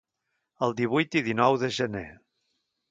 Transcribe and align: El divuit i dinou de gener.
El 0.67 0.73
divuit 0.79 1.19
i 1.21 1.23
dinou 1.29 1.61
de 1.65 1.73
gener. 1.81 2.07